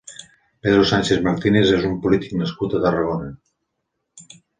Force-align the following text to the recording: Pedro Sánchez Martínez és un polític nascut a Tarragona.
Pedro 0.67 0.85
Sánchez 0.91 1.19
Martínez 1.27 1.73
és 1.79 1.85
un 1.89 1.93
polític 2.05 2.33
nascut 2.39 2.73
a 2.73 2.81
Tarragona. 2.87 3.29